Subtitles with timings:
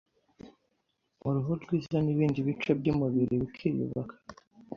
[1.27, 4.15] uruhu rwiza n’ibindi bice by’umubiri bikiyubaka,